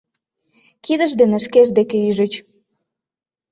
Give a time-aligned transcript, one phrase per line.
[0.83, 2.33] Кидышт дене шкешт деке ӱжыч.